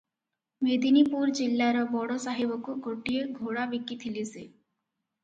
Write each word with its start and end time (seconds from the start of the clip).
ମେଦିନୀପୁର 0.67 1.27
ଜିଲ୍ଲାର 1.39 1.83
ବଡ଼ 1.91 2.15
ସାହେବକୁ 2.23 2.75
ଗୋଟିଏ 2.87 3.21
ଘୋଡ଼ାବିକି 3.37 3.99
ଥିଲେ 4.05 4.25
ସେ। 4.31 4.47